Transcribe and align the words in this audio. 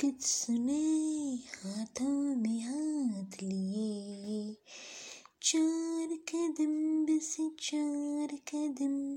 बात 0.00 0.20
सुने, 0.20 0.72
हाथों 1.54 2.36
में 2.36 2.60
हाथ 2.60 3.42
लिए। 3.42 4.56
चार 5.42 6.14
कदम 6.28 7.06
बस 7.06 7.36
चार 7.60 8.36
कदम, 8.48 9.16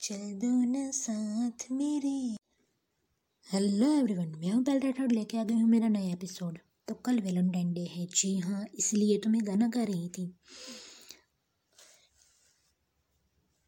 चल 0.00 0.38
दो 0.38 0.50
ना 0.72 0.90
साथ 0.90 1.66
मेरे। 1.72 2.36
हेलो 3.46 3.92
एवरीवन 3.92 4.34
मैं 4.38 4.50
हूँ 4.50 4.64
पहले 4.64 4.78
राठौड़ 4.78 5.10
लेके 5.12 5.38
आ 5.38 5.44
गई 5.44 5.54
हूँ 5.54 5.68
मेरा 5.68 5.88
नया 5.88 6.12
एपिसोड 6.12 6.58
तो 6.88 6.94
कल 6.94 7.20
वैलेंटाइन 7.20 7.72
डे 7.74 7.84
है, 7.84 8.06
जी 8.06 8.38
हाँ 8.38 8.66
इसलिए 8.74 9.18
तो 9.18 9.30
मैं 9.30 9.46
गाना 9.46 9.68
गा 9.68 9.84
रही 9.84 10.08
थी। 10.08 10.34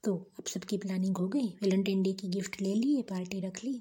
तो 0.05 0.15
अब 0.39 0.45
सबकी 0.47 0.77
प्लानिंग 0.77 1.17
हो 1.17 1.29
गई? 1.29 1.49
वैलेंटाइन 1.63 2.03
डे 2.03 2.13
की 2.13 2.29
गिफ्ट 2.29 2.61
ले 2.63 2.75
लिए 2.75 3.03
पार्टी 3.03 3.41
रख 3.41 3.65
ली? 3.65 3.81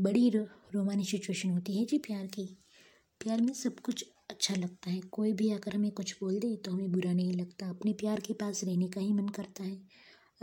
बड़ी 0.00 0.30
रोमानी 0.74 1.04
सिचुएशन 1.04 1.50
होती 1.50 1.78
है 1.78 1.84
जी 1.84 1.98
प्यार 1.98 2.26
की। 2.26 2.58
प्यार 3.20 3.40
में 3.40 3.52
सब 3.52 3.80
कुछ 3.80 4.04
अच्छा 4.30 4.54
लगता 4.54 4.90
है। 4.90 5.00
कोई 5.00 5.32
भी 5.32 5.52
आकर 5.52 5.74
हमें 5.74 5.90
कुछ 5.90 6.16
बोल 6.20 6.38
दे 6.38 6.56
तो 6.56 6.72
हमें 6.72 6.92
बुरा 6.92 7.12
नहीं 7.12 7.32
लगता। 7.32 7.68
अपने 7.68 7.92
प्यार 7.92 8.20
के 8.20 8.34
पास 8.34 8.64
रहने 8.64 8.88
का 8.88 9.00
ही 9.00 9.12
मन 9.12 9.28
करता 9.28 9.64
है। 9.64 9.80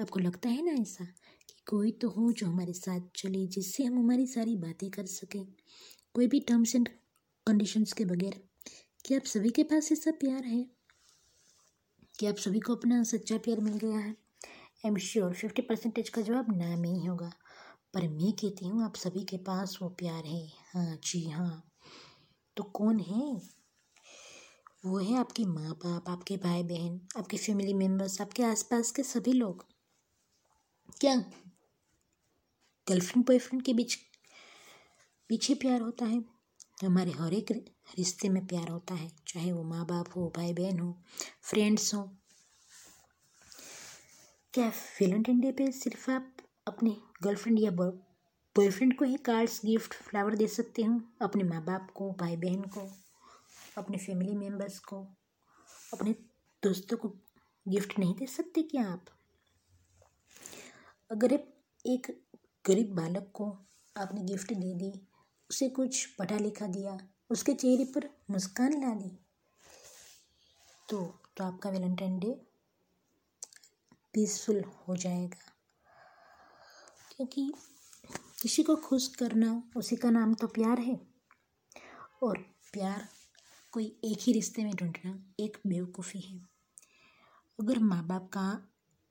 आपको 0.02 0.20
लगता 0.20 0.50
है 0.50 0.66
ना 0.66 0.81
ऐसा 0.81 1.05
कि 1.50 1.64
कोई 1.68 1.91
तो 1.91 2.09
हो 2.09 2.31
जो 2.31 2.48
हमारे 2.48 2.73
साथ 2.73 3.00
चले, 3.16 3.48
जिससे 3.48 3.84
हम 3.84 4.00
हमारी 4.00 4.28
सारी 4.28 4.55
बातें 4.55 4.90
कर 4.90 5.05
सकें? 5.05 5.45
कोई 6.14 6.28
भी 6.28 6.40
टर्म्स 6.40 6.76
एंड 6.76 6.90
कंडीशंस 7.48 7.94
के 7.94 8.06
बगैर। 8.06 8.44
क्या 9.06 9.17
आप 9.17 9.23
सभी 9.23 9.50
के 9.50 9.64
पास 9.64 9.92
ऐसा 9.92 10.12
प्यार 10.12 10.44
है? 10.44 10.66
क्या 12.20 12.30
आप 12.30 12.36
सभी 12.36 12.59
को 12.59 12.76
अपना 12.76 13.03
सच्चा 13.03 13.38
प्यार 13.38 13.59
मिल 13.59 13.73
गया 13.73 13.98
है? 13.98 14.12
I 14.12 14.88
am 14.88 14.98
sure 14.98 15.34
fifty 15.34 15.62
percentage 15.62 16.09
का 16.09 16.22
जवाब 16.22 16.58
ना 16.58 16.75
में 16.75 16.90
ही 16.90 17.06
होगा। 17.06 17.31
पर 17.95 18.07
मैं 18.07 18.31
कहती 18.31 18.67
हूँ, 18.67 18.83
आप 18.85 18.95
सभी 18.95 19.23
के 19.23 19.38
पास 19.38 19.77
वो 19.81 19.88
प्यार 19.89 20.25
है। 20.25 20.45
हाँ 20.73 20.97
जी 21.03 21.29
हाँ। 21.29 21.63
तो 22.57 22.63
कौन 22.63 22.99
है? 22.99 23.41
वो 24.85 24.97
है 24.97 25.17
आपके 25.17 25.45
माँ 25.45 25.73
बाप 25.75 26.09
आपके 26.09 26.38
भाई 26.38 26.63
बहन 26.63 26.99
आपके 27.17 27.38
फैमिली 27.38 27.73
मेंबर्स 27.73 28.19
आपके 28.21 28.43
आसपास 28.43 28.91
के 28.91 29.03
सभी 29.03 29.33
लोग। 29.33 29.66
क्या 30.99 31.16
गर्लफ्रेंड 32.88 33.25
बॉयफ्रेंड 33.25 33.63
के 33.63 33.73
बीच, 33.73 33.95
पीछे 35.29 35.53
प्यार 35.55 35.81
होता 35.81 36.05
है? 36.05 36.23
हमारे 36.83 37.11
हर 37.11 37.33
एक 37.33 37.51
रिश्ते 37.97 38.29
में 38.29 38.45
प्यार 38.47 38.69
होता 38.69 38.93
है, 38.93 39.09
चाहे 39.27 39.51
वो 39.51 39.63
माँ 39.63 39.85
बाप 39.85 40.16
हो 40.16 40.31
भाई 40.35 40.53
बहन 40.53 40.79
हो 40.79 40.97
फ्रेंड्स 41.41 41.93
हो। 41.93 42.03
क्या 44.53 44.67
वैलेंटाइन 44.67 45.39
डे 45.39 45.51
पे 45.51 45.71
सिर्फ़ 45.71 46.11
आप 46.11 46.31
अपने 46.67 46.95
गर्लफ्रेंड 47.23 47.59
या 47.59 47.71
बॉयफ्रेंड 47.71 48.95
को 48.97 49.05
ही 49.05 49.17
कार्ड्स, 49.25 49.59
गिफ्ट, 49.66 49.94
फ्लावर 49.94 50.35
दे 50.35 50.47
सकते 50.47 50.83
हो। 50.83 50.99
अपने 51.22 51.44
माँ 51.44 51.63
बाप 51.66 51.89
को 51.95 52.11
भाई 52.11 52.35
बहन 52.38 52.61
को, 52.67 52.88
अपने 53.77 53.97
फैमिली 53.97 54.35
मेंबर्स 54.35 54.80
को, 54.80 54.99
अपने 55.94 56.11
दोस्तों 56.63 56.97
को 56.97 57.09
गिफ्ट 57.66 57.97
नहीं 57.99 58.16
दे 58.16 58.27
सकते 58.27 58.61
क्या 58.63 58.85
आप? 58.85 59.05
अगर 61.11 61.33
एक 61.85 62.07
गरीब 62.66 62.95
बालक 62.95 63.31
को 63.33 63.45
आपने 63.95 64.22
गिफ्ट 64.23 64.53
दे 64.53 64.73
दी, 64.75 64.91
उसे 65.50 65.69
कुछ 65.69 66.05
पढ़ा 66.16 66.38
लिखा 66.38 66.67
दिया, 66.67 66.97
उसके 67.29 67.53
चेहरे 67.53 67.85
पर 67.95 68.09
मुस्कान 68.31 68.81
ला 68.81 68.94
दी 68.95 69.17
तो 70.89 70.97
तो 71.38 71.44
आपका 71.44 71.69
वैलेंटाइन 71.69 72.19
डे 72.19 72.31
पीसफुल 74.13 74.63
हो 74.88 74.95
जाएगा। 74.95 75.55
क्योंकि 77.19 77.52
किसी 78.41 78.63
को 78.63 78.75
खुश 78.75 79.08
करना 79.16 79.61
उसी 79.77 79.95
का 79.95 80.09
नाम 80.09 80.34
तो 80.34 80.47
प्यार 80.50 80.79
है। 80.79 81.00
और 82.23 82.38
प्यार 82.73 83.07
कोई 83.73 83.85
एक 84.06 84.17
ही 84.22 84.34
रिश्ते 84.34 84.63
में 84.63 84.73
ढूंढना 84.75 85.17
एक 85.40 85.57
बेवकूफ़ी 85.67 86.19
है। 86.19 86.38
अगर 87.59 87.79
माँ 87.81 88.06
बाप 88.07 88.29
का 88.34 88.47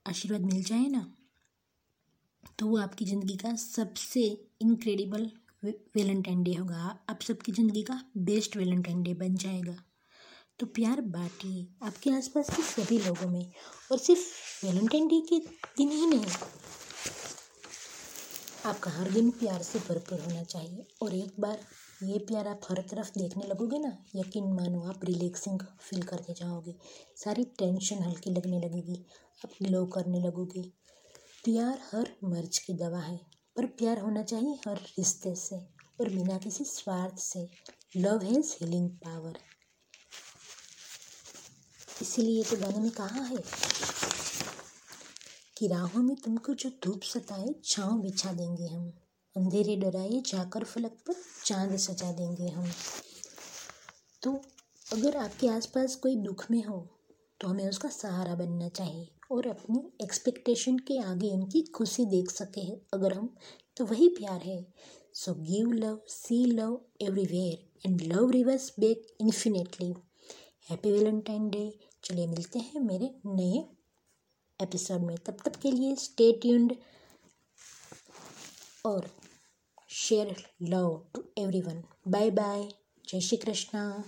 आशीर्वाद 0.05 0.41
मिल 0.43 0.63
जाए 0.63 0.87
ना 0.87 1.05
तो 2.59 2.67
वो 2.67 2.77
आपकी 2.77 3.05
ज़िंदगी 3.05 3.35
का 3.37 3.55
सबसे 3.55 4.21
इनक्रेडिबल 4.61 5.29
वेलेंटाइन 5.63 6.43
डे 6.43 6.53
होगा। 6.53 6.99
आप 7.09 7.21
सबकी 7.21 7.51
ज़िंदगी 7.51 7.81
का 7.83 7.99
बेस्ट 8.19 8.57
वेलेंटाइन 8.57 9.01
डे 9.03 9.13
बन 9.13 9.35
जाएगा। 9.35 9.75
तो 10.59 10.65
प्यार 10.65 11.01
बांटिए 11.01 11.67
आपके 11.83 12.09
आसपास 12.11 12.49
के 12.55 12.61
सभी 12.63 12.97
लोगों 12.99 13.29
में। 13.31 13.51
और 13.91 13.97
सिर्फ़ 13.97 14.65
वेलेंटाइन 14.65 15.07
डे 15.07 15.19
के 15.29 15.39
दिन 15.77 15.89
ही 15.91 16.05
नहीं 16.05 16.25
आपका 18.65 18.91
हर 18.91 19.09
दिन 19.11 19.29
प्यार 19.31 19.61
से 19.63 19.79
भरपूर 19.79 20.19
होना 20.19 20.43
चाहिए। 20.43 20.85
और 21.01 21.13
एक 21.15 21.39
बार 21.39 21.59
ये 22.03 22.17
प्यार 22.19 22.47
आप 22.47 22.61
हर 22.69 22.81
तरफ़ 22.91 23.11
देखने 23.17 23.47
लगोगे 23.47 23.79
ना, 23.79 23.97
यकीन 24.15 24.51
मानो 24.53 24.81
आप 24.81 25.05
रिलैक्सिंग 25.05 25.59
फील 25.79 26.01
करते 26.03 26.33
जाओगे। 26.33 26.75
सारी 27.17 27.43
टेंशन 27.59 28.03
हल्की 28.03 28.31
लगने 28.31 28.59
लगेगी, 28.59 29.05
आप 29.45 29.51
ग्लो 29.61 29.85
करने 29.85 30.19
लगोगे। 30.19 30.61
प्यार 31.45 31.79
हर 31.91 32.11
मर्ज 32.23 32.57
की 32.57 32.73
दवा 32.73 32.99
है, 32.99 33.19
पर 33.55 33.65
प्यार 33.65 33.99
होना 33.99 34.23
चाहिए 34.23 34.59
हर 34.67 34.79
रिश्ते 34.97 35.35
से 35.35 35.55
और 36.01 36.09
बिना 36.09 36.37
किसी 36.37 36.63
स्वार्थ 36.63 37.19
से। 37.19 37.47
लव 37.97 38.23
हैज़ 38.23 38.55
हीलिंग 38.61 38.89
पावर 39.05 39.37
इसीलिए 42.01 42.43
तो 42.43 42.57
गाने 42.57 42.79
में 42.79 42.91
कहा 42.91 43.23
है। 43.23 43.43
कि 45.57 45.67
राहों 45.67 46.01
में 46.03 46.15
तुमको 46.15 46.53
जो 46.53 46.69
धूप 46.83 47.03
सताए, 47.03 47.53
छाँव 47.63 48.01
बिछा 48.01 48.31
देंगे 48.33 48.67
हम। 48.67 48.91
अंधेरे 49.35 49.75
डराए, 49.75 50.21
जाकर 50.21 50.63
फलक 50.63 50.97
पर 51.07 51.15
चाँद 51.45 51.75
सजा 51.77 52.11
देंगे 52.11 52.47
हम। 52.47 52.69
तो 54.23 54.31
अगर 54.93 55.17
आपके 55.17 55.47
आसपास 55.47 55.95
कोई 55.95 56.15
दुख 56.15 56.45
में 56.51 56.63
हो 56.63 56.87
तो 57.41 57.47
हमें 57.47 57.67
उसका 57.69 57.89
सहारा 57.89 58.35
बनना 58.35 58.67
चाहिए 58.69 59.07
और 59.31 59.47
अपनी 59.47 59.81
एक्सपेक्टेशन 60.01 60.77
के 60.79 60.97
आगे 60.99 61.29
उनकी 61.29 61.61
खुशी 61.75 62.05
देख 62.05 62.29
सके 62.31 62.65
अगर 62.93 63.13
हम 63.13 63.29
तो 63.77 63.85
वही 63.85 64.07
प्यार 64.09 64.41
है। 64.41 64.65
So 65.13 65.33
give 65.41 65.71
love 65.71 65.99
see 66.07 66.43
love 66.45 66.79
everywhere 67.01 67.87
and 67.87 68.01
love 68.01 68.29
reverse 68.31 68.71
back 68.79 69.07
infinitely 69.21 69.93
happy 70.69 70.91
Valentine 70.91 71.49
day 71.49 71.67
चलिए 72.03 72.27
मिलते 72.27 72.59
हैं 72.59 72.81
मेरे 72.81 73.13
नए 73.25 73.63
एपिसोड 74.61 75.01
में। 75.01 75.15
तब 75.17 75.37
तक 75.45 75.55
के 75.55 75.71
लिए 75.71 75.95
स्टे 75.95 76.31
ट्यून्ड 76.31 76.73
और 78.85 79.09
share 79.89 80.35
love 80.61 81.05
to 81.15 81.23
everyone 81.37 81.83
bye 82.07 82.31
bye 82.31 82.63
जय 83.09 83.21
श्री 83.21 83.37
कृष्णा। 83.37 84.03